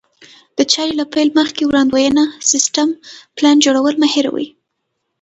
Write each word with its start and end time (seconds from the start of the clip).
د 0.57 0.59
چارې 0.73 0.93
له 0.99 1.05
پيل 1.13 1.29
مخکې 1.39 1.63
وړاندوینه، 1.65 2.23
سيستم، 2.49 2.89
پلان 3.37 3.55
جوړول 3.65 3.95
مه 4.01 4.07
هېروئ. 4.13 4.47